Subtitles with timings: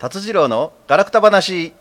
[0.00, 1.74] 達次郎のガラクタ話。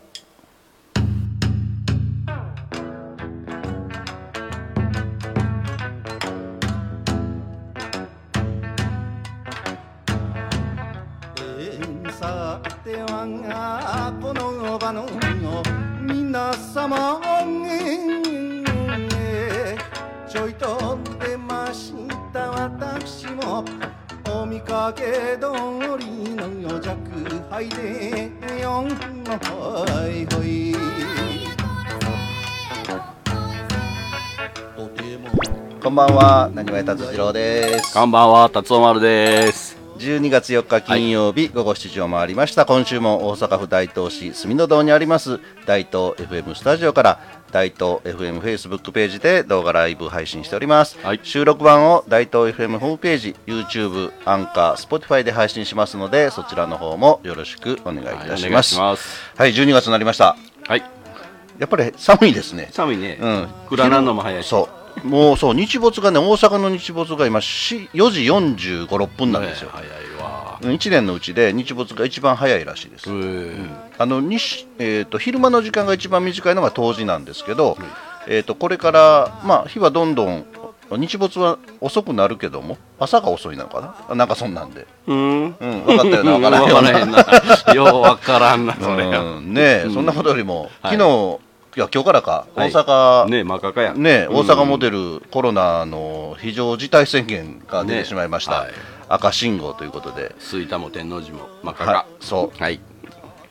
[27.59, 28.31] 敗で
[28.61, 30.73] よんほいほい
[35.81, 36.49] こんばんは。
[36.53, 37.93] なにわ達次郎です。
[37.93, 39.68] こんばんは、達夫丸です。
[39.99, 42.65] 12月4日金曜日、午後7時を回りました。
[42.65, 47.19] 今週も大阪府大東市住の堂にあります大東 FM スタジオから
[47.51, 51.19] 大東 FM フェイスブックページで動画ライブ配信しております、はい。
[51.21, 58.75] 収録版を大東 FM ホームページ YouTube アンカー Spotify で配信しますのでそちらの方もよろしくお願いいたします。
[58.75, 59.33] します。
[59.35, 60.37] はい12月になりました。
[60.65, 60.83] はい。
[61.57, 62.69] やっぱり寒いですね。
[62.71, 63.17] 寒いね。
[63.19, 63.47] うん。
[63.67, 64.47] 暗なるのも早いし。
[64.47, 69.89] そうもうそう日没がね大阪の日没が今し4時45、6分なんですよ、ね早い
[70.21, 70.59] わ。
[70.61, 73.09] 1年のうちで日没が一番早いらしいです、
[73.97, 77.77] あの西えー、と昼間の時間が一番短いのが冬至なんですけど、
[78.27, 80.45] えー、とこれから、まあ、日はどんどん
[80.97, 83.95] 日没は遅くなるけども朝が遅いなのかな？
[84.09, 85.55] あなんかそんなんで、うーん。
[85.59, 87.73] うん、分かったよな 分からへんな。
[87.75, 89.05] ようわからんな、それ。
[89.05, 90.97] うん、ねえ、そんなことよりもはい。
[90.97, 91.39] 昨日、
[91.75, 92.83] い、や今日からか大はい。
[92.85, 93.93] 阪、ね真っ赤かや。
[93.93, 94.79] ね、大阪モル。
[94.81, 98.71] デルコロナの非常事態宣言が出てねしまいました、はい。
[99.07, 102.57] 赤信号ということで、吹田も天王寺も真っ赤はそう。
[102.61, 102.79] はい。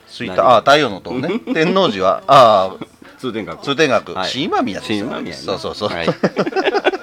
[0.09, 1.39] 吹田あ太陽の塔ね。
[1.55, 2.85] 天王寺はああ
[3.19, 3.59] 通天閣。
[3.59, 4.29] 通天閣、はい。
[4.29, 4.99] 新今宮ですよ。
[4.99, 5.43] 新今宮ね。
[5.43, 6.09] そうそうそう、はい。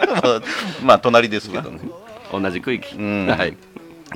[0.83, 1.79] まあ隣ですけどね、
[2.31, 2.95] 同じ区域。
[2.95, 3.27] うん。
[3.27, 3.55] はい。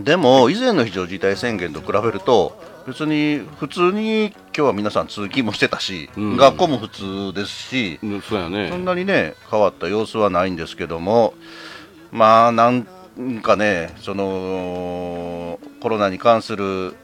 [0.02, 2.58] でも以前の非常事態宣言と比べると
[2.90, 6.38] 別に普通に今日は皆さん通勤もしてたし、うん。
[6.38, 8.78] 学校も普通ですし、うんそうやそんね。
[8.80, 11.36] なにね変わった様子はないんですけども
[12.12, 12.88] まあなん
[13.44, 16.96] かねそのコロナに関する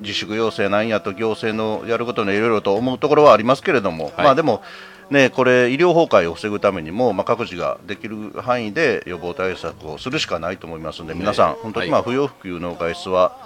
[0.00, 4.12] 自粛要請なんやと行政のやることのいろいろと思うところはありますけれども、はい。
[4.24, 4.62] まあでも
[5.10, 11.20] ねこれ医療崩壊を防ぐためにも、まあ、各自ができる範囲で予防対策をするしかないと思いますので、ね。
[11.20, 13.38] 皆さん本当にまあは不要不急の外出は、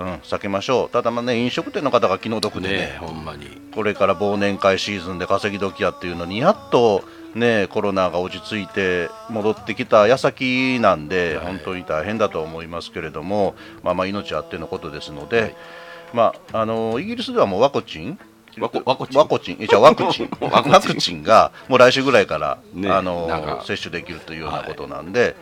[0.00, 0.90] うん、避けましょう。
[0.90, 3.60] ただまあね飲食店の方が気の毒でねねほんまに。
[3.74, 7.04] これから忘年会シーズンで稼ぎ時やっていうのにやっと
[7.34, 11.46] ねコロナが落ち着いて戻ってきた矢先なんで、はい。
[11.46, 15.56] 本当に大変だと思いますけれども、まあ、まあ命あってのことですので、はい。
[16.14, 18.18] まあ、あのイギリスではもうワクチン？
[18.58, 19.20] ワコワコチン？
[19.20, 19.56] ワクチン？
[19.60, 20.30] えじゃあワク チン。
[20.40, 25.36] ワクチンがもう来週ぐらいから、ねあの接種できるというようなことなんで、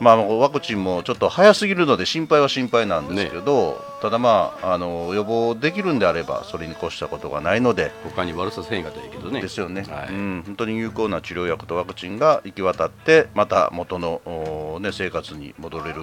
[0.00, 9.42] まあ、ワクチンもちょっと早すぎるので心配は心配なんですけど、ただまああの予防できるんであればそれに越したことがないので、他に悪させへんかったらいいけどね。
[9.42, 10.08] ですよね、はい。
[10.08, 16.02] うん、本当に有効な治療薬とワクチンが行き渡ってまた元の、おね、生活に戻れる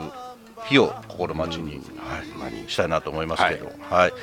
[0.65, 2.69] 日を心待ちに、はい。
[2.69, 3.75] したいなと思いますけど、はい。
[3.89, 4.13] はい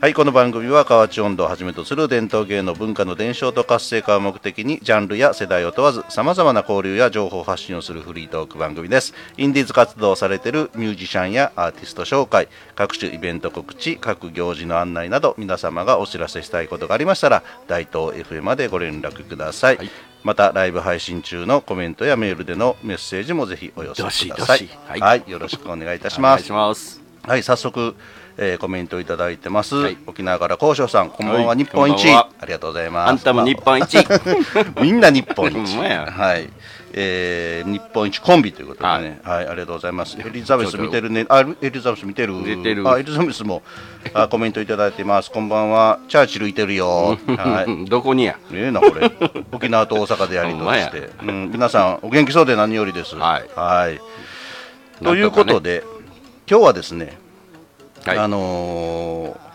[0.00, 9.12] この番組は河内音頭をはじめとする伝統芸能文化の伝承と活性化を目的にジャンルや世代を問わずさまざまな交流や情報発信をするフリートーク番組です。
[9.36, 19.90] インディーズ活動をされているミュージシャンやアーティスト紹介各種イベント告知各行事の案内など皆様がお知らせしたいことがありましたら大東 FM までご連絡ください、はい。
[20.24, 24.28] またライブ配信中のコメントやメールでのメッセージもぜひお寄せください。
[24.30, 24.70] どしどし。
[24.86, 27.00] は、はいいよろしくお願いいたしお願いますします。
[27.22, 27.94] はい、早速、
[28.42, 29.76] えーコメントいただいてます。
[29.76, 33.10] はい沖縄から高翔さん、こんばんは、はい日本一ありがとうございます。
[33.10, 33.98] あんたも日本一。
[34.80, 35.76] みんな日本一。
[35.76, 36.48] はい。
[36.92, 40.16] えー日本一コンビということでね、はい、ありがとうございます。
[40.18, 42.32] エリザベス見てるね、あ、エリザベス見てる？
[42.42, 43.62] るあ、エリザベスも、
[44.14, 45.30] あ、コメントいただいてます。
[45.30, 47.18] こんばんは、チャーチルいてるよ。
[47.26, 47.84] はい。
[47.90, 48.36] どこにや？
[48.50, 49.10] ねえなこれ
[49.52, 53.14] 沖縄と大阪でやりとりして、うん、皆さんお元気そうで何よりです。
[53.16, 54.00] はいはい
[55.04, 55.84] ということで、
[56.48, 57.18] 今日はですね、
[58.04, 58.18] はい。
[58.18, 59.50] あのー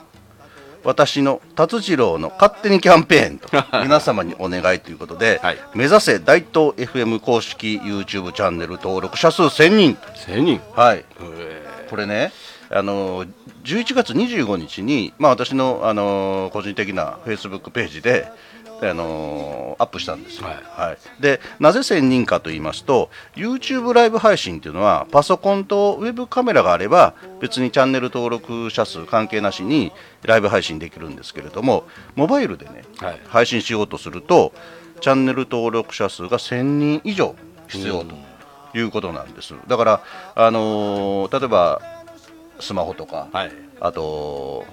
[0.83, 3.49] 私の達次郎の勝手にキャンペーンと
[3.81, 9.97] 皆様にお願いということで、はい目指せ大東 FM 公式 YouTube チャンネル登録者数1000人
[10.27, 10.61] 千人。
[10.75, 12.31] はいえこれね
[12.69, 13.29] あのー
[13.63, 18.27] 11月25日に、まあ、私の、あのー個人的な Facebook ページで、
[18.81, 21.21] あのーアップしたんですよ、はい。
[21.21, 29.91] でなぜ1000人かと言いますと YouTube ライブ配信っていうのはパソコンとウェブカメラがあれば別にチャンネル登録者数関係なしに
[30.23, 31.83] ライブ配信できるんですけれども
[32.15, 33.21] モバイルでね、はい。
[33.27, 34.53] 配信しようとすると
[35.01, 37.35] チャンネル登録者数が1000人以上
[37.67, 38.15] 必要と
[38.77, 39.53] いうことなんです。
[39.67, 40.03] だから、
[40.35, 41.81] あのー例えば
[42.61, 43.51] スマホとか、はい。
[43.81, 44.65] あと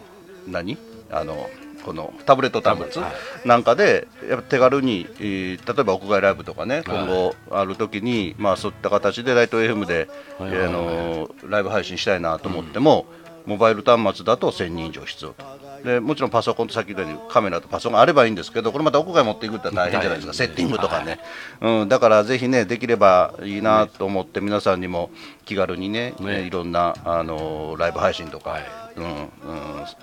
[0.46, 0.78] 何？
[1.10, 1.50] あの
[1.84, 3.02] このタブレット端末
[3.44, 6.84] なんかでやっぱ手軽に、えー例えば屋外ライブとかねはい。
[6.84, 10.08] 今後ある時に、まあ、そういった形でライト FM で、
[10.38, 13.06] あのライブ配信したいなと思っても、
[13.46, 15.44] モバイル端末だと1000人以上必要と。
[15.84, 21.18] でもちろんパソコンとさっき言ったようにカメラとパソコンあればいいんですけどこれまた屋外持っていくって大変じゃないですか、セッティングとかね、
[21.60, 25.10] うん、だからぜひねできればいいなと思って皆さんにも
[25.44, 26.42] 気軽にねね。
[26.42, 28.62] いろんなあのライブ配信とか、はい。
[28.96, 29.86] うんうん。
[29.86, 29.96] し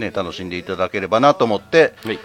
[0.00, 2.18] ね、楽しんでいただければなと思ってはい。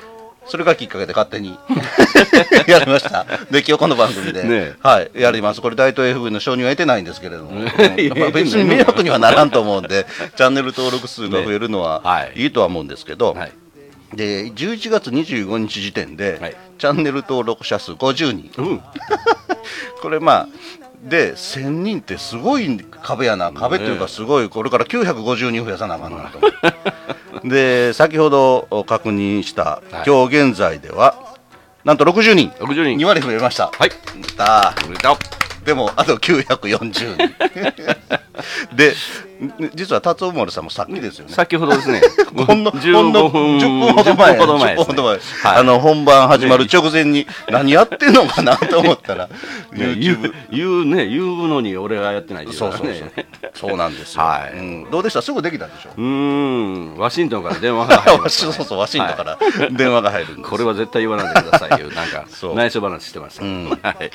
[0.48, 1.58] それがきっかけで勝手に
[2.68, 3.26] やりました。
[3.50, 4.74] で、今日この番組で、ね。
[4.82, 5.62] はい、やります。
[5.62, 7.68] これ、大東 FV の承認は得てないんですけれども、ま
[8.28, 10.06] あ別に迷惑にはならんと思うんで、
[10.38, 12.10] チャンネル登録数が増えるのはね。
[12.10, 12.44] はい。
[12.44, 13.52] いいとは思うんですけど、はい。
[14.14, 16.56] で11月25日時点で、はい。
[16.78, 18.82] チャンネル登録者数50人、うん。
[20.02, 20.48] これまあ、
[21.04, 26.38] で1000人ってすごい壁やな、壁というか、すごい、これから950人増やさなあかんなと。
[26.38, 26.58] 思って、
[27.44, 30.04] で先ほど確認した、はい。
[30.08, 31.16] 今日現在では、
[31.84, 32.98] なんと60人、60人。
[32.98, 33.72] 2割増えました。
[33.78, 33.92] はい。
[34.38, 37.16] だおめでとうでも、あと940人。
[38.76, 38.94] で、
[39.74, 41.34] 実は達夫丸さんもさっきですよね。
[41.34, 42.02] 先ほどですね。
[42.36, 44.86] ほんのほんの15分10分ほど前10分ほど前10ですね。
[44.86, 45.20] 分ほど前はい。
[45.44, 49.28] あの本番始まる直前に何やってんのかなと思ったら
[49.72, 52.88] ね言 YouTube う言うね言うのに俺がやってないっていそうそうそう。
[52.88, 54.58] ねそうなんですよ、はい。
[54.58, 54.92] うん。
[54.92, 55.22] どうでした？
[55.22, 55.90] すぐできたでしょ？
[55.98, 56.04] うー
[56.96, 56.98] ん。
[56.98, 58.54] ワシントンから電話が入りましたね。
[58.54, 59.38] そうそうワシントンから
[59.72, 61.90] 電話が入るこれは絶対言わないでくださいよ。
[61.90, 62.56] なんかそう。
[62.56, 63.70] 内緒話してました、ん。
[63.70, 64.12] はい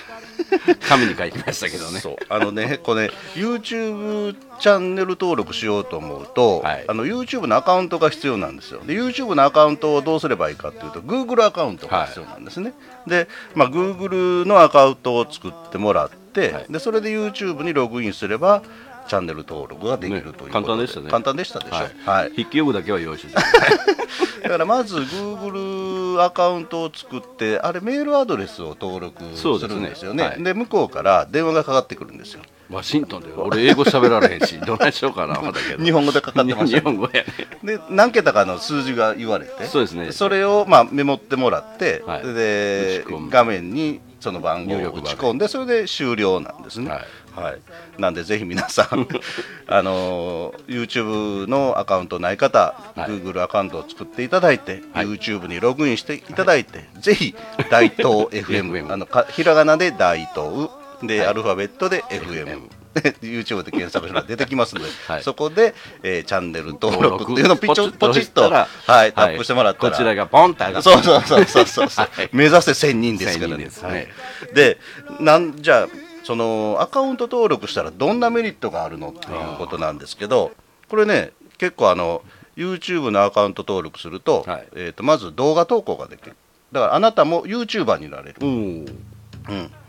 [0.89, 2.01] 紙に書いてましたけどね。
[2.01, 2.17] そう。
[2.29, 6.85] あのねこれね YouTube チャンネル登録しようと思うと、はい。
[6.87, 8.81] あの YouTube のアカウントが必要なんですよ。
[8.85, 12.73] で YouTube のアカウントをどうすればいいかっていうと Google アカウントが必要なんですね、
[13.07, 16.67] で、まあ、Google のアカウントを作ってもらって、はい。
[16.69, 18.63] でそれで YouTube にログインすれば
[19.09, 21.11] チャンネル登録ができるというね簡単でしたね。
[21.11, 21.91] 簡単でしたでしょ、はい。
[22.05, 22.31] はい。
[22.31, 23.33] 筆記用具だけは用意して。
[23.35, 23.41] た
[24.43, 29.75] だからまず Google アカウントを作ってあれメールアドレスを登録すそうですね。
[29.75, 30.25] るんですよね。
[30.25, 30.43] はい。
[30.43, 32.43] で向こうから電話がかかってくるんですよ。
[32.71, 33.29] ワシントンで。
[33.37, 35.85] 俺英語喋られへんし どないしようかな思ったけど。
[35.85, 37.25] 日本語でかかってました日本語やね。
[37.63, 40.13] で何桁かの数字が言われてそうですね。
[40.13, 42.35] それをまあメモってもらって、はい。
[42.35, 46.91] で画面にその番号を打ち込んでそれで終了なんですね。
[46.91, 47.05] はい
[47.35, 49.07] はい、なんでぜひ皆さん
[49.67, 53.11] あのー YouTube のアカウントない方、はい。
[53.11, 55.07] Google アカウントを作っていただいて、はい。
[55.07, 57.35] YouTube にログインしていただいてぜひ
[57.71, 60.71] 大東 FM あのかひらがなで大東
[61.03, 61.29] で、はい。
[61.29, 65.23] アルファベットで FM で YouTube で検索したら出てきますので、はい。
[65.23, 70.91] そこで、えーチャンネル登録っていうのをピチョポチッポチッと、押はい、タップしてもらったら、こちらがポンって上がって。
[70.91, 72.09] そうそうそうそうそう。
[72.33, 74.09] 目指せ1000人ですから1000人ではい、
[74.55, 74.79] で
[75.21, 75.89] なんじゃあ
[76.31, 80.53] そのアカウント登録したらどんなメリットがあるのっていうことなんですけど
[80.89, 82.23] これね結構あの
[82.55, 84.69] YouTube のアカウント登録すると,、はい。
[84.77, 86.37] えー、とまず動画投稿ができる。
[86.71, 88.85] だからあなたも YouTuber になれる、うん、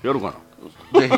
[0.01, 0.33] やるか
[0.93, 0.99] な。
[0.99, 1.15] ぜひ。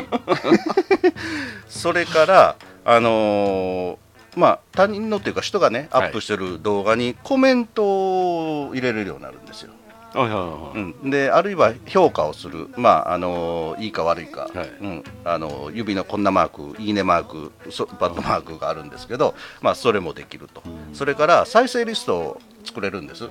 [1.72, 3.96] それからあのー
[4.36, 9.72] まあ他人のっていうか人がねアはいップしてる動画にコメントを入れれるようになるんですよ
[10.14, 14.68] うん、であるいは評価をする、まああのいいか悪いか、はい。
[14.80, 20.62] うん、あの指のこんなマーク、いいねマーク、そバットマークがあるんですけど、まあ、それもできると、
[20.92, 23.28] それから再生リストを作れるんです、い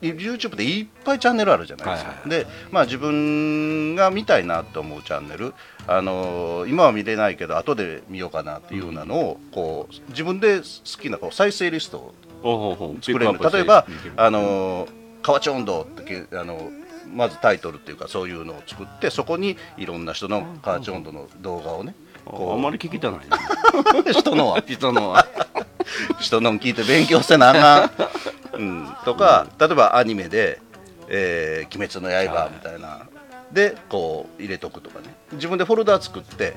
[0.00, 5.54] YouTube でいっぱいチャンネルあるじゃないですか、はいはいでまあ、自分が見たいなと思うチャンネル、
[5.86, 10.64] あの今は見れないけど、後で見ようかなっていうようなのをこう自分で好
[11.00, 13.38] きなこう再生リストを作れる。
[13.52, 14.86] 例えばあの
[15.28, 16.70] 河内温度ってけあの
[17.14, 21.94] まずタイトルっていうかそういうのを作ってそこにいろんな人の河内温度の動画をね
[22.26, 23.36] あんまり聞きたないな。
[23.36, 24.62] う 人のは。
[24.66, 25.26] 人のは。
[26.18, 30.60] 人の聞いて勉強せなあかん、 うん、とか例えばアニメで
[31.08, 33.06] 「えー鬼滅の刃」みたいな、
[33.52, 35.14] でこう入れとくとかね。
[35.32, 36.54] 自分でフォルダ作って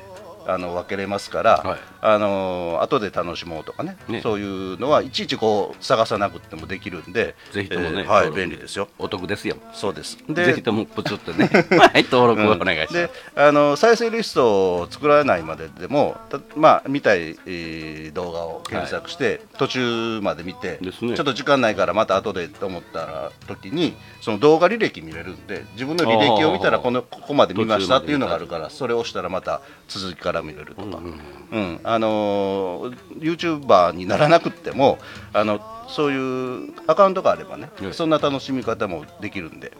[0.48, 1.79] あの分けれますから、はい。
[2.01, 4.21] あの後で楽しもうとかねね。
[4.21, 8.88] そういうのはいちいちこう探さなくてもできるんでぜひともね、えーはい便利ですよ。
[8.98, 9.55] お得ですよ。
[9.74, 10.17] そうです。
[10.29, 11.50] ぜひともプツってね。
[11.77, 21.15] はい登録をお願いします、であの再生リストを作らないまででもたまあ見たい、えー動画を検索して、途中まで見て、ですね。
[21.15, 31.19] ちょっと時間ないからまた後でと思ったら時にその動画履歴見れるんで自分の履歴を見たらこのここまで見ましたっていうのがあるからそれを押したらまた続きから見れるとか、うん
[31.51, 34.97] うんあのー、YouTuber にならなくっても
[35.33, 35.59] あの
[35.89, 39.73] そういうアカウントがあればね、はいそんな楽しみ方もできるんで、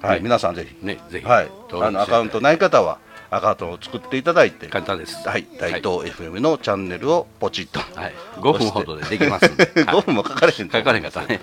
[0.00, 0.18] はい。
[0.18, 2.98] ね皆さんぜひねぜひはい、あのアカウントない方は
[3.30, 5.28] アカウントを作っていただいて、簡単です。
[5.28, 11.40] はい、大東 FM のチャンネルをポチッと、はい、5分ほどでできますんで、はい5分もかかれへんかったね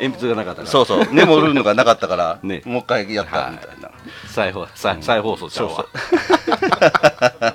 [0.00, 0.70] 鉛筆がなかったから。
[0.70, 2.62] そうそう、メモるのがなかったから、ね。
[2.64, 3.90] もう一回やったみたいな。
[4.26, 5.86] 再放再再放送ちゃうわ。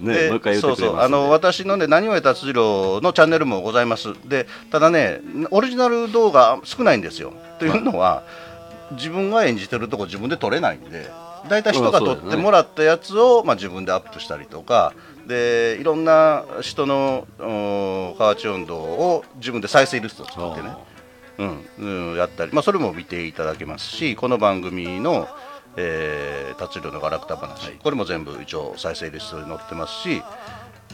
[0.00, 1.00] ねでもう一回言ってくれますんでそうそう。
[1.00, 5.20] あの私のね、なにわ達次郎のチャンネルもございます、でただね、
[5.50, 7.32] オリジナル動画少ないんですよ。
[7.58, 8.22] というのは、
[8.92, 11.10] 自分が演じてるとこ自分で撮れないんで、
[11.48, 14.92] 大体人が撮ってもらったやつを、まあ、自分でアップしたりとか、
[15.26, 20.74] でいろんな人のうん河内音頭を自分で再生リストを作ってね。
[21.38, 25.28] うんうん、やったり、まあ、それも見ていただけますしこの番組の
[25.76, 30.22] 「えー、達郎のガラクタ話」これも全部一応再生リストに載ってますし、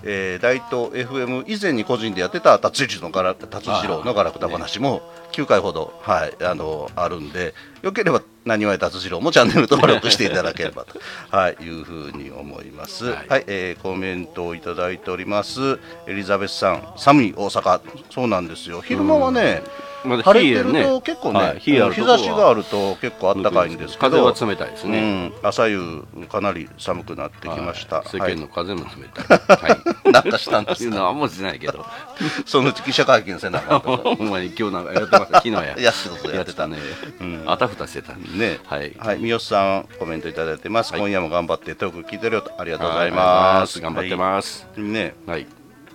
[0.02, 10.98] えー、大東 FM 以前に個人でやってた達郎のガラ達郎のガラクタ話も9回ほど、はい、あのあるんでよければ何わ達次郎もチャンネル登録していただければと、
[11.30, 13.06] はい、いうふうに思います。
[13.06, 15.78] は、はいいえーコメントをいただいております。
[16.06, 17.80] エリザベスさん、寒い大阪、
[18.10, 18.80] そうなんですよ。
[18.80, 19.62] 昼間はね、
[20.04, 27.96] まだ晴れてると結構ね、はい日差しがあると結構暖かいんですけど、風は冷たいですね、うん、朝夕かなり寒くなってきました。
[27.96, 28.06] はい。
[28.12, 29.68] 世はい間の風も冷たい、 は
[30.08, 31.84] い、なんかしたんですいうのはあんましないけど。
[32.46, 34.14] そのうち記者会見せなあかんとか。
[34.16, 35.36] ほんまに今日なんかやってました。
[35.38, 35.60] 昨日や。
[35.78, 36.36] やってた。
[36.36, 36.78] やってたね、
[37.20, 37.44] うん。
[37.46, 38.92] あたふたしてたね、はい。
[38.98, 40.92] はい、三好さんコメントいただいてます。
[40.94, 42.52] 今夜も頑張ってトーク聞いてるよと。
[42.58, 43.80] ありがとうございあます。
[43.80, 44.66] 頑張ってます。
[44.76, 44.84] はい。
[44.84, 45.46] ね、はい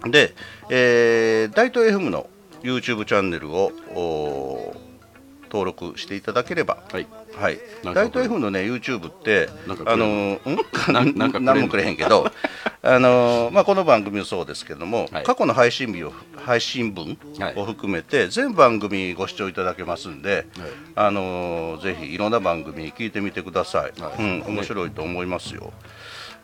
[0.10, 0.34] で、
[0.70, 2.30] えー、大東 FM の
[2.66, 4.76] YouTube チャンネルをお
[5.52, 7.08] 登録していただければ、はい。
[7.36, 9.50] はい、大東 FM のね YouTube って
[9.86, 10.06] あの
[10.40, 10.40] ん？
[10.88, 12.32] ななんか何もくれへんけど
[12.82, 15.24] あのまあこの番組もそうですけども、はい。
[15.24, 17.54] 過去の配信日を配信分はい。
[17.56, 20.48] を含めて全番組ご視聴いただけますんで、
[20.96, 24.22] あのぜひいろんな番組聞いてみてください、はい。
[24.22, 25.74] うん、面白いと思いますよ。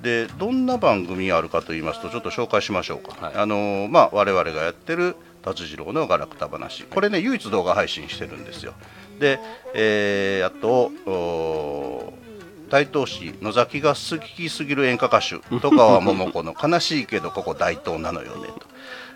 [0.02, 3.36] でどんな番組あるかと言いますとちょっと紹介しましょうか、はい。
[3.36, 6.84] あのまあ、我々がやってる達次郎のガラクタ話。
[6.84, 8.74] これね唯一動画配信してるんですよ。
[9.20, 9.40] で、
[9.74, 12.14] えーあとお
[12.70, 18.66] 大東市野崎が好きすぎる演歌歌手戸川桃子の悲しいけどここ大東なのよねと。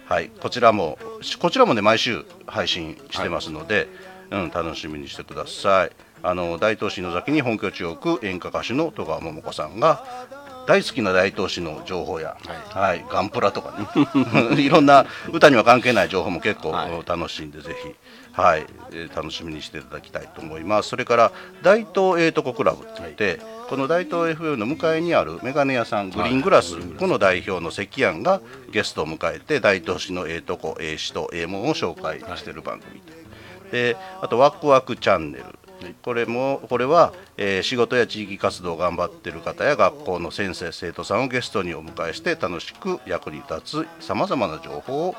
[0.07, 0.99] はいこちらも
[1.39, 3.87] こちらもね毎週配信してますので、
[4.29, 5.91] うん、楽しみにしてください。
[6.21, 10.03] あの大東市野崎に本拠地を置く演歌歌手の戸川桃子さんが
[10.67, 12.37] 大好きな大東市の情報や、
[12.69, 13.05] はい。
[13.09, 14.57] ガンプラとかね。
[14.61, 17.03] いろんな歌には関係ない情報も結構はい。
[17.05, 17.95] 楽しんで、ぜひ、
[18.33, 20.89] はいえー楽しみにしていただきたいと思います。
[20.89, 21.31] それから
[21.61, 28.41] 大東英徳クラブって言って、この大東 FM の向かいにあるメガネ屋さんグリーングラス、この代表の関庵が
[28.71, 33.01] ゲストを迎えて大東市のええとこええ市とええもんを紹介している番組
[33.71, 35.45] であとワクワクチャンネル
[36.01, 45.15] これもこれは、えー仕事や地域活動を頑張っている方や学校の先生生徒さんをゲストにお迎えして楽しく役に立つさまざまな情報を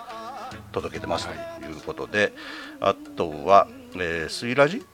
[0.72, 1.28] 届けてます。
[1.28, 2.32] ということで、
[2.80, 4.84] あとは、えー、水ラジ？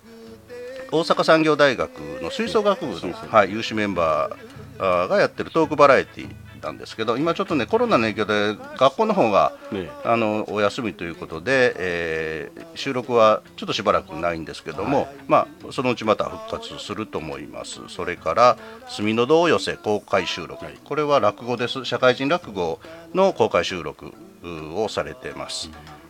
[0.90, 6.28] 大阪産業大学の吹奏楽部の、はい、有志メンバーがやってるトークバラエティ
[6.62, 9.90] なんですけど今ちょっとねコロナの影響で学校の方が、ね。
[10.04, 17.80] あのお休みということで、えー収録はちょっとしばらくないんですけども、まあ、そのうちまた復活すると思います。
[17.88, 18.56] それから
[18.88, 21.84] 「住の堂寄せ」公開収録、これは落語です。
[21.84, 22.80] 社会人落語
[23.14, 26.01] の公開収録うをされてます、うん、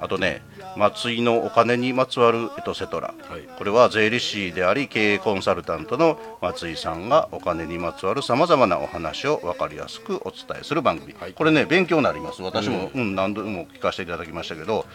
[0.00, 0.42] あとね
[0.76, 3.42] 松井のお金にまつわるエトセトラ、はい。
[3.58, 12.42] これは税理士であり経営コンサルタントの松井さんがお金にまつわるさまざまなお話を分かりやすくお伝えする番組、これね勉強になります。
[12.42, 13.14] 私も、うん。
[13.14, 14.86] 何度も聞かせていただきましたけど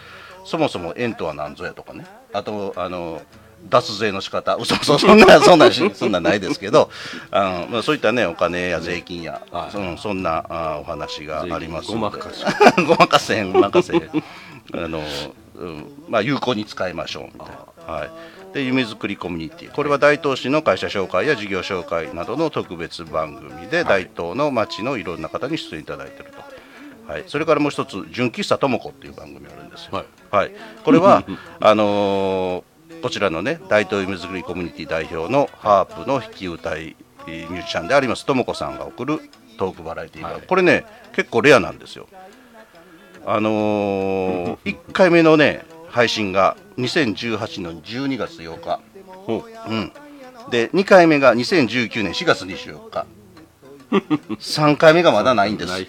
[0.44, 2.06] そもそも円とは何ぞやとかね。
[2.32, 3.22] あとあの
[3.68, 4.56] 脱税の仕方。
[4.56, 6.90] 嘘嘘そんなそんなしそんなないですけど。
[7.30, 9.76] あの、まあ、そういったねお金や税金や、はい。
[9.76, 12.44] うん、そんなあお話がありますごまかし
[12.86, 14.10] ごまかせんごまかせん
[14.72, 15.02] あの、
[15.56, 17.48] うんまあ、有効に使いましょうみたい
[17.86, 19.72] な、はい、で夢づくりコミュニティ。
[19.72, 30.06] これは大東市の会社紹介や事業紹介などの特別番組で、大東の町のいろんな方に出演いただいていると、はい、それからもう一つ「純喫茶ともこ」っていう番組あるんですよ、はい。
[30.30, 30.52] はい、
[30.84, 31.24] これは
[31.60, 36.94] あのーこちらのね大東夢づくりコミュニティ代表のハープの弾き歌い
[37.26, 39.18] ミュージシャンでありますともこさんが送る
[39.58, 40.42] トークバラエティーが、はい。
[40.42, 42.06] これね結構レアなんですよ
[43.24, 48.80] あのー、1回目のね配信が2018年12月8日、
[49.68, 49.74] う。
[49.74, 49.92] ん、
[50.50, 53.06] で2回目が2019年4月24日
[53.92, 55.72] 3回目がまだないんです。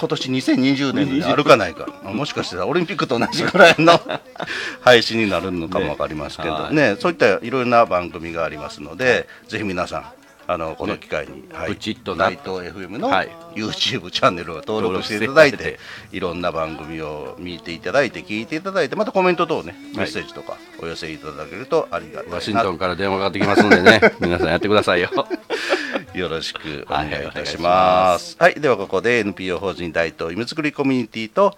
[0.00, 4.00] 今年2020年であるかないか、まあもしかしたらオリンピックと同じぐらいの
[4.82, 6.94] 配信になるのかも分かりますけどね。
[6.94, 10.04] ねそういったいろいろな番組がありますので、ぜひ皆さん
[10.52, 11.70] あのこの機会に、はい。
[11.70, 13.30] プチッとな大東 FM のはい。
[13.54, 15.78] YouTube チャンネルを登録していただいて、
[16.10, 22.34] いろんな番組を見ていただいて聞いていただいてまたコメント等ねメッセージとかお寄せいただけるとありがたいな。
[22.36, 25.10] ワシントンから電話がかかってきますんでね 皆さんやってくださいよ。
[26.14, 28.20] よろしくお願いいたしはいお願い。
[28.38, 31.56] はい、ではここで NPO 法人大東夢作りコミュニティと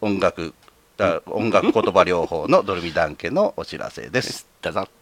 [0.00, 0.54] 音楽
[0.98, 4.46] あ音楽言葉療法のドルミダン家のお知らせです。
[4.60, 5.01] どうぞ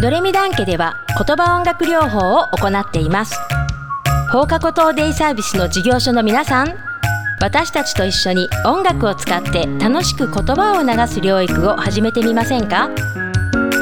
[0.00, 3.36] ドレミダン家では言葉音楽療法を行っています。
[4.32, 6.74] 放課後等デイサービスの事業所の皆さん
[7.38, 12.88] 私たちと一緒に音楽を使って楽しく言葉を流す療育を始めてみませんか？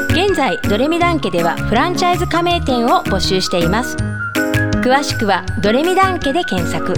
[0.09, 3.95] 現在ドレミダン家ではフランチャイズ加盟店を募集しています。
[4.81, 6.95] 詳しくはドレミダン家で検索。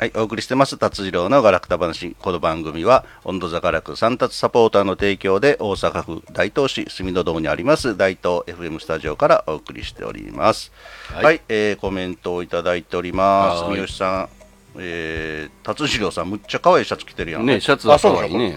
[0.00, 2.16] はい、お送りしてます達次郎のガラクタ話。
[2.18, 10.72] この番組は温度座ガラク三達サポーターの提供で大阪府大東市住の堂にあります大東 FM スタジオからお送りしております。
[11.12, 13.62] は、はいいえーコメントをいただいております。
[13.64, 14.28] はい三好さん。
[14.78, 18.56] えー、達次郎さんむっちゃ可愛いシャツ着てるやんねシャツはあそう可愛いね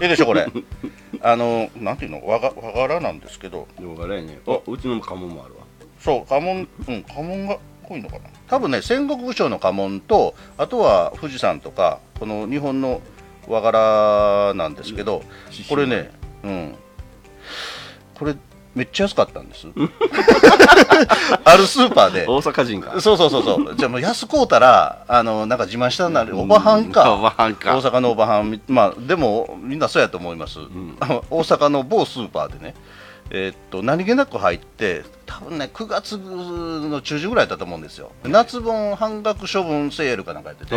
[0.00, 0.46] ええでしょこれ
[1.20, 5.62] あのなんていうの和が和柄なんですけど動画ねあうちの家紋もあるわ
[5.98, 8.20] そう家紋うん家紋が濃いのかな
[8.52, 13.00] 多分ね戦国武将の家紋とあとは富士山とかこの日本の
[13.48, 15.22] 和柄なんですけど、
[15.70, 16.10] これね
[16.44, 16.74] うん。
[18.14, 18.36] これ
[18.74, 19.66] めっちゃ安かったんです。
[21.44, 22.26] あるスーパーで。
[22.28, 23.74] 大阪人かそうそうそうそう。
[23.74, 26.22] じゃあもう安こうたらあのなんか自慢したな。
[26.22, 27.10] るおばはんか。
[27.16, 27.74] おばはんか。
[27.74, 28.60] 大阪のおばはん。
[28.68, 30.58] まあでもみんなそうやと思います、
[31.00, 32.74] あの大阪の某スーパーでね
[33.34, 38.12] えーっと何気なく入って多分ね9月の中旬ぐらいだったと思うんですよ。
[38.24, 40.76] 夏本半額処分セールかなんかやってて。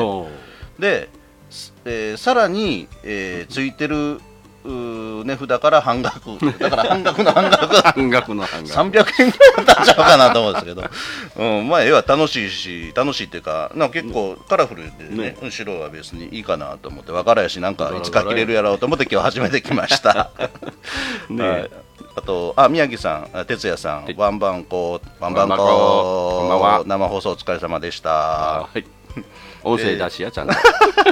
[0.80, 1.10] で、
[1.50, 4.22] すえーさらに、えーついてる
[4.64, 6.40] 値札から半額。
[6.58, 7.76] だから半額の半額。
[7.92, 8.74] 半額の半額。
[8.74, 10.90] 300円ぐらいだったんちゃうかなと思うんですけど、
[11.36, 15.52] うん、まあ絵は楽しいし楽しいっていうかなんか結構カラフルでねね。
[15.52, 20.32] 白は別にいいかなと思って分からやしなんかいつか着れるやろうと思って今日初めて来ました。
[21.30, 21.70] ねはい
[22.16, 24.16] あとあ宮城さんあ哲也さん、はい。
[24.18, 26.84] ワンバンコワンバンココこんばんは。
[26.86, 28.10] 生放送お疲れ様でした。
[28.10, 28.86] はい。
[29.64, 30.54] 音声出しやちゃんと。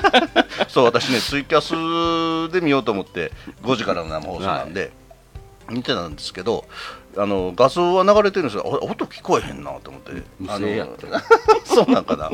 [0.69, 3.31] そう私ねツイキャスで見ようと思って
[3.63, 4.91] 5時からの生放送なんで、
[5.69, 6.65] 見てたんですけど
[7.17, 10.11] あの画像は流れてるんですがあ音聞こえへんなと思って。
[10.39, 11.19] 無あ声やったの
[11.65, 12.25] そうなんかな。
[12.25, 12.29] あ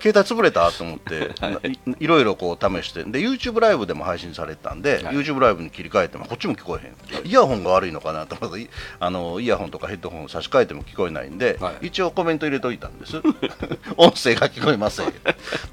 [0.00, 1.30] 携帯潰れたと思って、
[1.68, 1.78] い。
[2.00, 3.04] いろいろこう試して。
[3.04, 5.16] で YouTube ライブでも配信されてたんで、はい。
[5.16, 7.26] YouTube ライブに切り替えてもこっちも聞こえへん。
[7.26, 8.68] イヤホンが悪いのかなと思ってい
[9.00, 11.86] あのイヤホンとかヘッドホンを差し替えても聞こえないんで、はい。
[11.88, 13.16] 一応コメント入れといたんです。
[13.96, 15.12] 音声が聞こえません。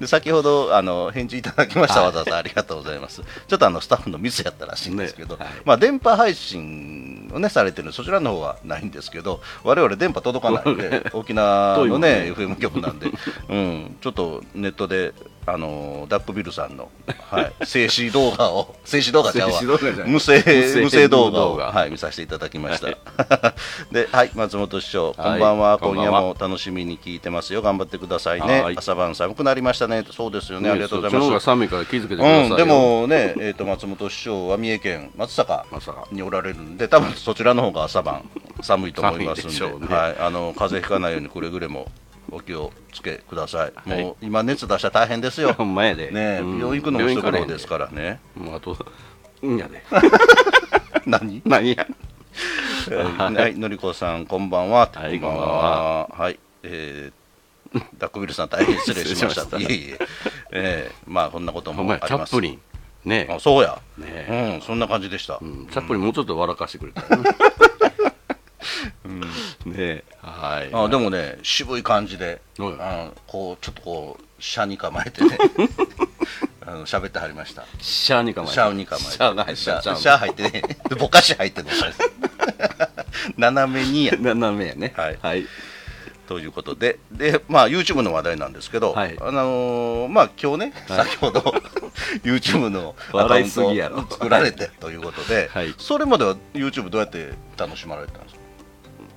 [0.00, 2.36] で先ほどあの返事いただきました、わざわざ。
[2.36, 3.22] ありがとうございます。
[3.48, 5.44] ちょっとあのスタッフのミスやったらしいんですけど、ね。
[5.44, 5.54] はい。
[5.64, 13.10] まあ、電波配信をねされてるそちらの方はないんですけど我々電波届かない んで沖縄のね FM 局なんで、
[13.48, 15.12] うん、ちょっとネットで
[15.46, 16.90] あのダックビルさんの、
[17.30, 19.60] はい、 静止動画を静止動画ちゃうわ
[20.06, 20.42] 無声
[20.82, 22.88] 無声動画をはい、見させていただきました。
[23.92, 25.78] で、はい、松本師匠、はいこんばんは。
[25.78, 27.62] 今夜も楽しみに聞いてますよ。
[27.62, 28.62] 頑張ってくださいね。
[28.62, 30.04] はい朝晩寒くなりましたね。
[30.10, 30.70] そうですよね。
[30.70, 31.44] ありがとうございます。
[31.44, 35.62] 寒いから気づけてうん、でもね、えっ、と松本師匠は三重県松阪
[36.12, 38.28] におられるんで、多分そちらの方が朝晩
[38.62, 41.90] 寒いと思いますんで、でねはい、あの風邪ひかないようにくれぐれも
[42.30, 43.72] お気をつけください。
[43.74, 45.52] はいもう今熱出したら大変ですよ。
[45.52, 48.20] ほんまやでね、うん病院行くのも一苦労ですからね。
[48.36, 48.76] もうあと
[49.42, 49.82] うんやで
[51.06, 51.42] 何？
[51.44, 51.86] 何や？
[53.18, 54.90] はい、のりこさん、こんばんは。
[54.92, 56.08] はいこんばんは。
[56.08, 59.58] はい、えー、ダックビルさん、大変 失礼しました。
[59.58, 59.98] いえいえ、
[60.52, 62.08] えー、まあ、こんなこともあります。
[62.08, 62.60] チャップリン
[63.04, 63.80] ねあ、そうや。
[63.98, 65.38] ねうん、そんな感じでした。
[65.40, 67.02] うんチャップリンもうちょっと笑かしてくれた
[69.04, 69.26] らね
[69.66, 70.04] ね。
[70.22, 70.70] はい。
[70.72, 72.74] あ、でもね、渋い感じで、はい。
[72.78, 75.38] あのこう、ちょっとこう、車に構えてね。
[76.68, 77.64] あの喋ってはりました。
[77.80, 78.52] シャーに構えて。
[78.54, 79.10] シャーに構えて。
[79.12, 80.50] シャーが入ってシャシャーーシャー入ってね。
[80.90, 81.72] でぼかし入ってるの。
[83.36, 84.14] 斜めにや。
[84.18, 84.92] 斜めやね。
[84.96, 85.18] はい。
[85.22, 85.46] はい。
[86.28, 91.06] ということで、で、まあ、YouTube の話題なんですけど、はいあのーまあ、今日ね、はい。
[91.06, 91.40] 先ほど、
[92.24, 94.04] YouTube のアカウントをすぎやろ。
[94.10, 95.72] 作られてということで、はい。
[95.78, 98.35] それまでは YouTube どうやって楽しまれてたんですか？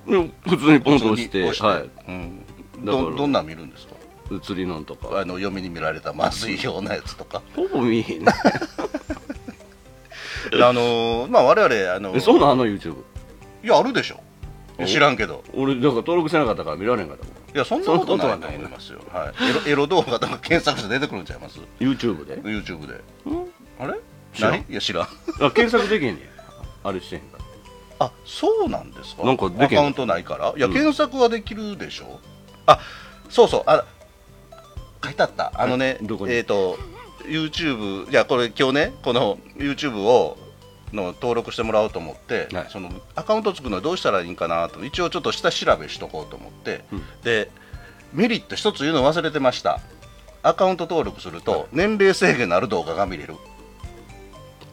[0.06, 2.44] 普通にポンと押してはうん、
[2.84, 3.94] どどんなん見るんですか？
[4.30, 5.18] い映りのんとか。
[5.20, 7.42] あの嫁に見られたまずいようなやつとか。
[7.54, 8.24] ほぼ見えへん。
[8.24, 8.32] ね
[10.54, 12.94] あのーまあ、我々、あのそうなんあの YouTube
[13.62, 14.20] いや、あるでしょ。
[14.78, 15.44] お知らんけど。
[15.54, 19.00] 俺だから登録してなかったから見られへんかったもんいや、そんなことないと思いますよ。
[19.12, 19.50] はい。
[19.50, 23.00] エロエロ動画とか検索して出てくるんちゃいます？YouTube で ?YouTube で。
[23.26, 23.50] うん。
[23.78, 23.94] あれ？
[24.34, 24.50] 知らん。
[24.52, 24.64] ない？
[24.70, 25.04] いや、知らん。
[25.04, 26.24] あ検索できへんねん
[26.82, 27.39] あれしてへんから
[28.00, 29.22] あ、そうなんですか？
[29.24, 30.52] なんかアカウントないから？
[30.56, 32.18] いや、うん検索はできるでしょ？
[32.66, 32.80] あ、
[33.28, 33.62] そうそう。
[33.66, 33.84] あ、
[35.04, 35.52] 書いてあった。
[35.54, 36.32] あのね、どこに？
[36.32, 36.76] えっ、と、
[37.26, 40.36] YouTube、いや、これ今日ね、この YouTube を、
[40.92, 42.66] の登録してもらおうと思って、はい。
[42.68, 44.84] そのアカウント作るのはどうしたらいいんかなと。
[44.84, 47.02] 一応ちょっと下調べしとこうと思って、うん。
[47.22, 47.48] で
[48.12, 49.78] メリット一つ言うの忘れてました。
[50.42, 53.36] アカウント登録すると年齢制限のある動画が見れる。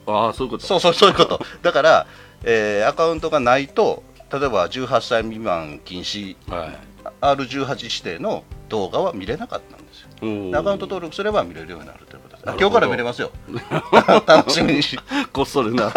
[0.08, 0.66] ああそういうこと。
[0.66, 1.40] そうそうそういうこと。
[1.62, 2.08] だから、
[2.44, 6.78] えーアカウントがないと例えば18歳未満禁止はい。
[7.22, 10.60] R18 指定の動画は見れなかったんですよ。
[10.60, 12.58] アカウント登録すれば見れるようになるということです。
[12.60, 13.32] 今日から見れますよ。
[14.28, 14.84] 楽しみに。
[14.84, 15.00] し
[15.32, 15.94] こっそりな。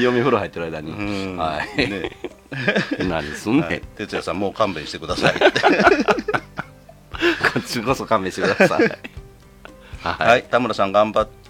[0.00, 0.92] 嫁風呂入ってる間に。
[0.92, 1.36] うん。
[1.36, 2.10] はい、ね。
[3.00, 3.60] 何すんね。
[3.60, 3.82] ん、はい。
[3.96, 5.34] 哲也さんもう勘弁してください。
[5.40, 5.48] こ
[7.58, 8.82] っちこそ勘弁してください。
[10.02, 11.41] はい、はい、田村さん頑張って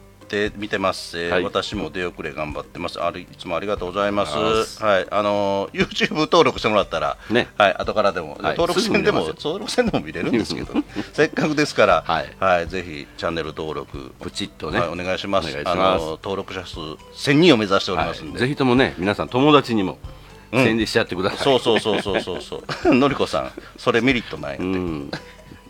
[0.57, 1.45] 見てます、えーはい。
[1.45, 3.01] 私も出遅れ頑張ってます。
[3.01, 4.83] あれいつもありがとうございます。
[4.83, 5.07] はい。
[5.11, 7.49] あのー YouTube 登録してもらったらね。
[7.59, 7.75] はい。
[7.75, 8.57] 後からでも、はい。
[8.57, 10.75] 登録せんでも登録せんでも見れるんですけど。
[11.13, 12.67] せっかくですからはい。
[12.69, 15.49] ぜひチャンネル登録プチッとね、はい、お願いします。
[15.65, 18.41] あのー登録者数1000人を目指しておりますんで、はい。
[18.41, 19.99] ぜひともね皆さん友達にも
[20.53, 20.65] うん。
[20.65, 22.95] 宣伝しちゃってください、そうそうそうそうそうそう。
[22.95, 25.11] のりこさんそれメリットない、うん。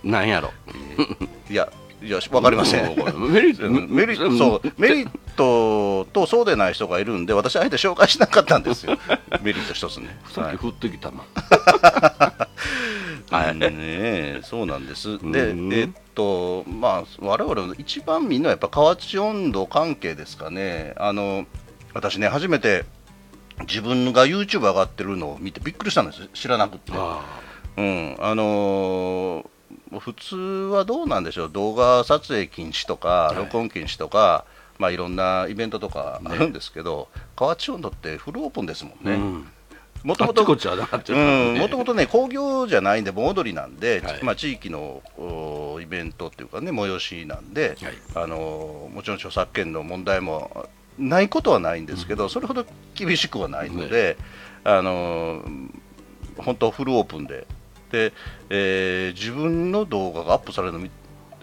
[0.02, 0.52] なんやろ。
[1.48, 1.68] いや
[2.02, 8.98] いやわかりませんうメリットうんメリットそうメリットとそうでない人がいるんで私あえて紹介しなかったんですよ
[9.42, 11.22] メリット一つねさっき降ってきたな、
[13.30, 15.18] はい、 ね、そうなんです。
[15.18, 20.92] で、うんえっと、まあ、我々の一番みんなやっぱ河内温度関係ですかね。
[20.98, 21.46] あの、
[21.94, 22.84] 私ね、初めて
[23.60, 26.28] 自分が YouTube 上がってるのを見てびっくりしたんです。
[26.34, 26.92] 知らなくて。
[26.94, 27.22] あ
[27.78, 29.51] うん、あのー
[30.00, 33.36] 普通はどうなんでしょう、動画撮影禁止とか、い。
[33.36, 34.44] 録音禁止とか、
[34.78, 39.12] まあ、いろんなイベントとかあるんですけど、河内温度ってフルオープンですもんね。
[39.12, 39.46] あうん
[40.04, 40.44] もともと
[41.60, 44.24] もともとね、工業じゃないんで、盆踊りなんで、はい。
[44.24, 47.94] まあ、地域のおイベントっていうかね、催しなんで、はい。
[48.16, 50.66] あのもちろん著作権の問題も
[50.98, 54.16] ないことはないんですけど、それほど厳しくはないので、
[54.64, 55.44] あの
[56.36, 57.46] 本当、フルオープンでで、
[58.50, 60.90] えー自分の動画がアップされるの見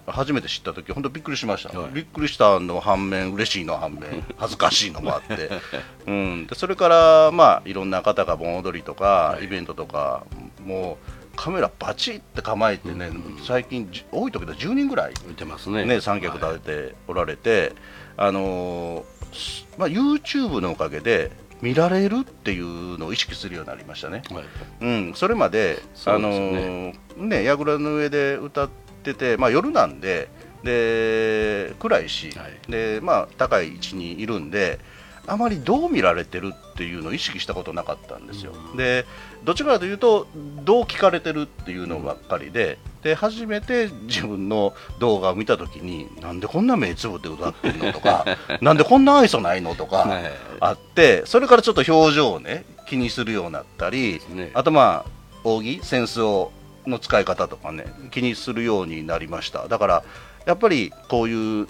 [0.06, 1.92] 初めて知ったとき、本当びっくりしました、はい。
[1.92, 5.50] びっくりしたの反面、嬉しいの反面、 恥ずかしいのもあって、
[6.06, 9.44] うん、でそれから、まあ、いろんな方が盆踊りとか、はい。
[9.44, 10.24] イベントとか、
[10.64, 10.98] も
[11.32, 13.10] うカメラバチって構えてね、
[13.46, 15.84] 最近、じ多い時で10人ぐらい、見てますね。
[15.84, 17.72] ね、三脚立てておられて、
[18.16, 21.30] あのーすまあ、YouTube のおかげで、
[21.62, 24.22] 見られるっていうのを意識するようになりましたね。
[24.30, 24.44] はい
[24.80, 28.70] うん、それまで、そうあのね、櫓の上で歌っ
[29.02, 30.28] てて、まあ、夜なんで、
[30.62, 34.78] で暗いし、はいでまあ、高い位置にいるんで、
[35.26, 38.52] あまりどう見られてるっていうのを意識したことなかったんですよ。
[38.76, 39.06] で
[39.44, 40.26] どちらかというと、
[40.64, 48.26] どう聞かれてるっていうのばっかりで、で初めて自分の動画を見たときに、なんでこんな目つぶって歌ってるのとか、
[48.60, 50.32] なんでこんな愛想ないのとかはい。
[50.60, 54.50] あって、それからちょっと表情をね、気にするようになったり、ね。
[54.54, 55.10] あとまあ、
[55.44, 56.52] 扇、扇子を
[56.86, 59.68] の使い方とかね、気にするようになりました。
[59.68, 60.04] だから、
[60.46, 61.68] やっぱりこういう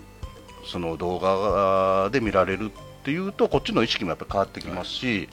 [0.66, 5.28] その動画で見られるっていうと、こっちの意識もやっぱり変わってきますし、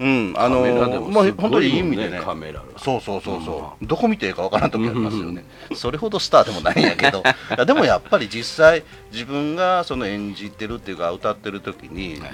[0.00, 2.60] うん、あのカメラでもまあ本当にいい意味でね、カメラ。
[2.60, 7.22] がそうそうそうそう、どこ見ていいかわからん時ありますよね、それほどスターでもないんやけど、
[7.66, 8.82] でもやっぱり実際、
[9.12, 12.30] 自分がその演じてるっていうか、歌ってる時に、はい。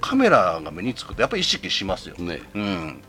[0.00, 2.14] カメラが目につくと、やっぱり意識しますよ。
[2.18, 2.40] ね。
[2.54, 3.02] うん、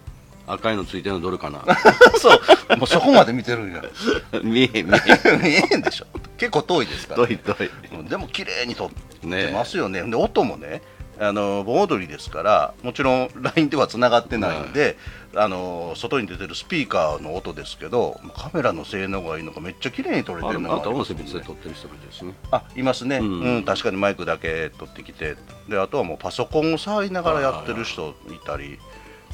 [0.48, 1.64] 赤いのついてるのどれかな。
[2.20, 3.84] そう、もうそこまで見てるんや。
[4.44, 6.06] 見え見え見えへんでしょ。
[6.38, 7.26] 結構遠いですから。
[7.26, 7.70] どいどい。
[7.94, 10.04] うんでも綺麗に撮ってねますよね。
[10.04, 10.82] で、音もね、
[11.20, 14.98] あの盆踊りですから、もちろん LINE ではつながってないんで、
[15.36, 22.34] あの外に出てるスピーカーの音ですけど、カメラの性能がいいのか、めっちゃ綺麗に撮れてあるのがあなた音声別で撮ってる人もいるしね。
[22.52, 25.36] あいますね、ううんん確かにマイクだけ取ってきて。
[25.68, 28.14] であとはもうパソコンを触りながらやってる人い
[28.46, 28.80] たり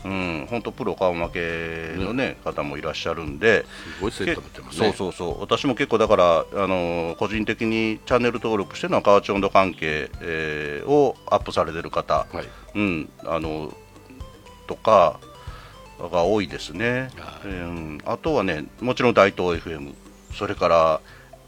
[0.06, 3.66] うん、本当プロ顔負けのね、方もいらっしゃるんで、
[3.98, 4.88] すごい生徒見てますね。
[4.88, 5.42] そうそうそう。
[5.42, 12.48] 私も結構だからあの個人的にチャンネル登録してるのは河内温度関係、えーをアップされてる方、はい。
[12.76, 13.74] うんあの
[14.68, 15.20] とか
[16.00, 17.48] が多いですね、はい。
[17.48, 19.94] うん、あとはねもちろん大東 FM
[20.34, 21.02] それから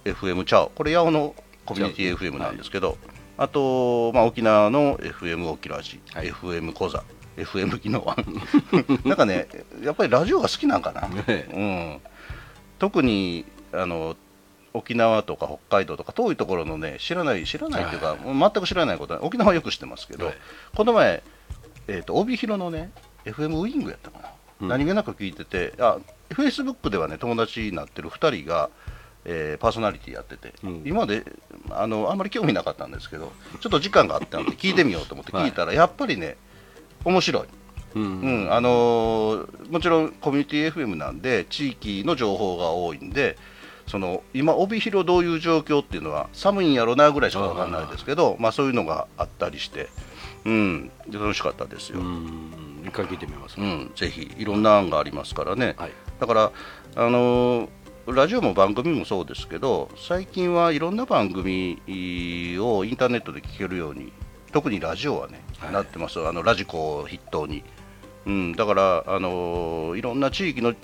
[0.03, 0.69] FM チャオ。
[0.69, 1.35] これ八尾の
[1.65, 2.97] コミュニティ FM なんですけど、
[3.37, 6.31] あと、まあ、沖縄の FM 沖ラジ、はい。
[6.31, 7.03] FM コザ
[7.37, 8.15] FM 宜野湾
[9.05, 9.47] なんかね
[9.83, 12.01] やっぱりラジオが好きなんかな、ねうん、
[12.79, 14.15] 特にあの
[14.73, 20.35] 沖縄とか北海道とか遠いところのね知らない知らないっていうか、もう全く知らないことは沖縄はよく知ってますけど、はい。
[20.75, 21.23] この前、
[21.87, 22.91] えー、と帯広のね
[23.25, 24.67] FM ウイングやったかな、うん。
[24.69, 25.97] 何気なく聞いててあ
[26.33, 28.69] フェイスブックではね友達になってる2人が、
[29.25, 30.83] えーパーソナリティやってて、うん。
[30.85, 31.25] 今まで
[31.69, 36.37] あのあんまり興味なかったんですけどちょっと時間があったので聞いてみようと思って聞いたら、やっぱりね
[37.03, 37.43] 面白い。
[37.95, 38.21] うん。
[38.21, 38.53] うん。
[38.53, 43.37] あのーもちろんコミュニティ FM なんで地域の情報が多いんで
[43.87, 49.89] その今、帯広どういう状況っていうのは寒いんやろなぐらいしか分かんないですけどまあ、そういうのがあったりして、
[50.45, 52.25] うん、で楽しかったですよ、ううん。
[52.83, 53.57] ん一回聞いてみます、
[53.95, 55.91] ぜひいろんな案がありますからね、はい。
[56.19, 56.51] だから、
[56.95, 57.69] あのー
[58.07, 61.79] ラジオも番組もそうですけど最近はいろんな番組
[62.59, 64.11] をインターネットで聞けるように
[64.51, 67.63] 特にラジオはね、はいなってますあのラジコを筆頭に、
[68.25, 70.77] うん、だから、あのーいろんな地域の例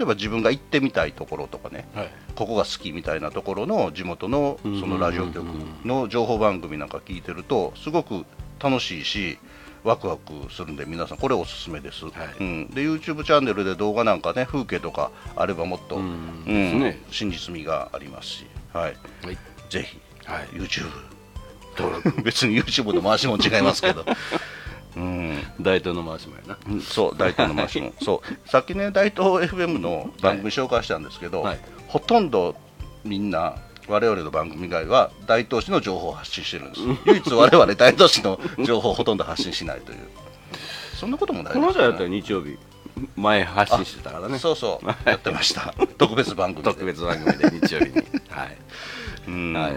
[0.00, 1.88] えば自分が行ってみたいところとかね。
[1.94, 2.10] はい。
[2.34, 5.44] ここが好きみたいなところの地元のそのラジオ局
[5.84, 8.24] の情報番組なんか聞いてるとすごく
[8.60, 9.38] 楽しいし
[9.84, 12.12] ワクワクするんで皆さんこれおすすめです、はい。
[12.40, 16.44] うん、で YouTube チャンネルで動画なんかね風景とかあればもっと、ううんん。
[16.46, 17.02] ですね。
[17.10, 19.38] 真実味がありますし、はい、はい。
[19.68, 20.46] ぜひ、はい。
[20.54, 20.88] YouTube
[22.22, 24.04] 別に YouTube の回しも違いますけど、
[24.96, 26.58] うん、大東の回しもやな。
[26.68, 31.58] うんそう、大東のマシモン、 そう、さっきね、大東 FM の番組紹介したんですけど、はい。
[31.86, 32.56] ほとんど
[33.04, 39.98] みんな、我々の番組以外は大東市の情報を発信してるんです、唯一我々大東市の情報をほとんど発信しないという、
[40.94, 42.58] そんなこともないこのですよ間やったら日曜日
[43.16, 44.38] 前発信してたからね。
[44.38, 46.70] そうそう、やってました、特別番組で。
[46.70, 47.94] 特別番組で日曜日に。
[48.28, 48.58] はい。
[49.28, 49.52] うん。
[49.52, 49.74] はい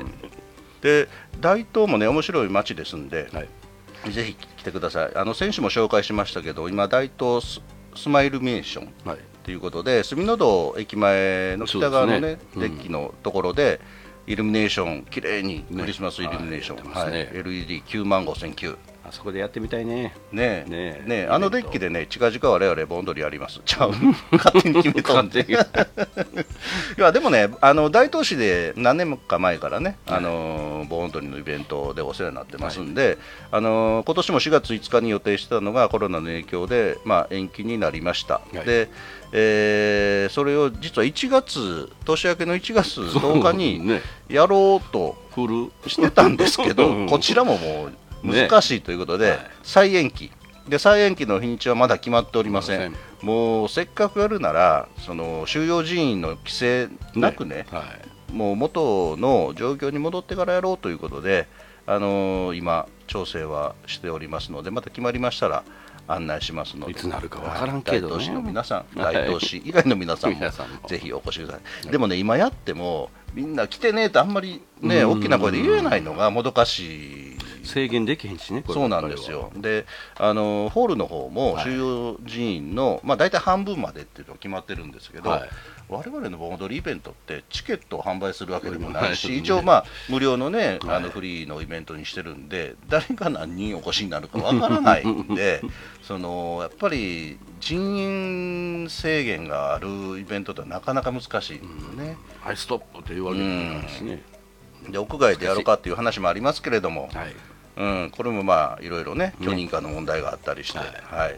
[0.82, 1.08] で
[1.40, 4.12] 大東もね、面白い街ですんで、はい。
[4.12, 5.12] ぜひ来てください。
[5.16, 7.62] あの選手も紹介しましたけど、今、大東ス
[7.96, 9.20] スマイルミネーションはい。
[9.44, 13.80] ということで、住の道駅前の北側のね、そうですねデッキのところで、
[14.28, 17.12] イルミネーション、綺麗にねクリスマスイルミネーション、はい。
[17.12, 17.18] ね。
[17.20, 17.28] はい。
[17.44, 18.78] LED9 万5009。
[19.04, 20.14] あそこでやってみたいね。
[20.32, 20.70] ねえ。
[20.70, 21.26] ねねえ。
[21.26, 23.60] えあのデッキでね、近々我々盆踊りやります。
[23.66, 23.94] ちゃう、
[24.32, 25.42] 勝手に決めたんで。
[25.50, 33.18] いや、でもね、あの大東市で何年か前からね、あの盆踊りのイベントでお世話になってますんで、
[33.52, 38.36] あの今年も4月5日に予定してたのがコロナの影響で、まあ、延期になりました。
[38.36, 38.66] はい。
[38.66, 38.90] で
[39.34, 44.02] えーそれを実は1月、年明けの1月10日にね。
[44.30, 47.08] やろうとフルしてたんですけど、 うん。
[47.08, 49.40] こちらももう難しいということで、ねはい。
[49.64, 50.32] 再延期。
[50.68, 58.32] で再延期の日にちはまだ決まっておりません、もうせっかくやるならその収容人員の規制なくねはい。
[58.32, 61.48] もう元の状況に戻ってからやろうということで、
[61.86, 65.64] あのー今、調整はしておりますので、また決まりましたら
[66.08, 68.14] 案内しますので、いつなるかわからんけどね。
[68.14, 69.16] 大東市の皆さん、はい。
[69.16, 70.88] 大東市以外の皆さんも皆さんも。
[70.88, 71.92] ぜひお越しください。
[71.92, 75.20] でもね、今やっても、みんな来てねってあんまりね、うん。
[75.20, 79.86] 大きな声で言えないのがもどかしい制限できへんしねそうなんですよ、で
[80.18, 81.64] あのホールの方もはい。
[81.64, 85.50] 収容人員の、まあ、大体半分までっていうのが決まってるんですけど、はい。
[85.90, 89.40] 我々の盆踊りイベントってチケットを販売するわけでもないし、はい。
[89.40, 90.96] 一応、まあ、無料のね、はい。
[90.98, 95.62] あのフリーのイベントにしてるんで、誰が何人お越しになるかわからないんで、
[96.02, 102.18] そのやっぱり人員制限があるイベントってなかなか難しいんですよね。
[102.40, 104.22] はいストップって言われるんですね
[104.90, 107.36] で屋外でやろうかっていう話もありますけれども、はい。
[107.78, 111.34] うん、これもまあいろいろね許認可の問題があったりして、ははい。
[111.34, 111.36] い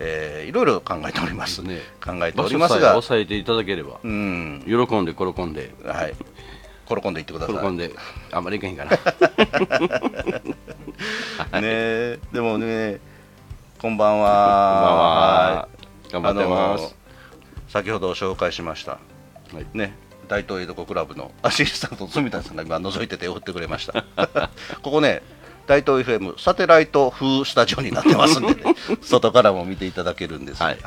[0.00, 1.80] えーいろいろ考えております、ね。
[2.04, 4.62] 考えておりますが、抑えていただければうん。
[4.66, 5.74] 喜んで喜んで。
[5.84, 6.14] はい、
[6.86, 7.58] 喜んでいってください。
[7.58, 7.92] 喜んで
[8.32, 8.90] あんまりいかへんかな
[11.60, 12.98] ねでもね、
[13.78, 15.68] こんばんは。
[16.10, 16.38] こんばんは。
[16.38, 16.94] 頑張ってます。
[17.68, 18.98] 先ほど紹介しました、は
[19.60, 19.66] い。
[19.74, 19.94] ね、
[20.28, 24.04] 大東江戸クラブのアシスタントの住田さんが今覗いてて送ってくれました。
[24.82, 25.22] ここね、
[25.66, 30.62] 大東 FM サテライト風スタジオになってますんでね、 外からも見ていただけるんです。
[30.62, 30.78] はい。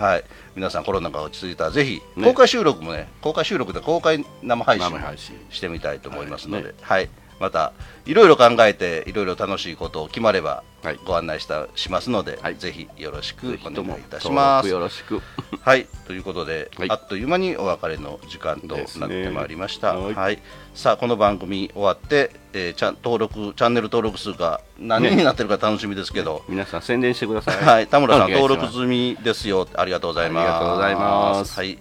[0.56, 2.28] 皆さんコロナが落ち着いたらぜひ、ね。
[2.28, 4.80] 公開収録もね、公開収録で公開生配
[5.18, 7.10] 信してみたいと思いますので、ははい、
[7.42, 7.74] また
[8.06, 14.70] いろいろ考えていろいろ楽しいことを決まればはいご案内したしますので、はいぜひよろしくお願いいたします。
[14.70, 15.22] よろしく。
[15.62, 19.96] はい、ということで、はいあっという間にお別れの時間となってまいりました。
[19.96, 20.40] はいはい、
[20.76, 27.56] さあこの番組終わって、えー、ちゃん登録チャンネル登録数が何人になってるか楽しみですけど、皆さん宣伝してください。
[27.66, 29.68] はい、田村さん登録済みですよ。
[29.76, 30.46] ありがとうございます。
[30.46, 31.80] ありがとうございますはい。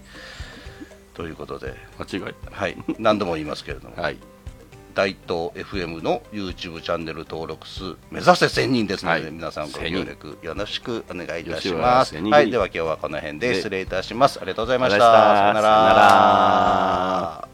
[1.15, 4.03] ということで、間違えはい、何度も言いますけれども、た。
[4.03, 4.17] はい。
[5.01, 12.15] 大東 FM の YouTube チャンネル登録数目指せ1000人ですので、はい皆さんご協力よろしくお願いいたします。
[12.15, 14.39] はい、では今日はこの辺でで失礼いたします。
[14.39, 14.91] ありがとうございま。
[14.91, 17.50] したさよなら。